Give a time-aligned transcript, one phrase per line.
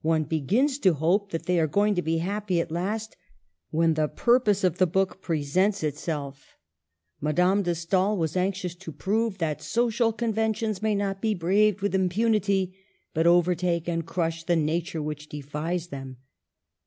[0.00, 3.18] One begins to hope that they are going to be happy at last,
[3.70, 5.92] when the" purpose" of the book pre Digitized by VjOOQIC 224 MADAME DE STAEL.
[5.92, 6.56] sents itself.
[7.20, 11.94] Madame de Stael was anxious to prove that social conventions may not be braved with
[11.94, 12.74] impunity,
[13.12, 16.16] but overtake and crush the nature which defies them.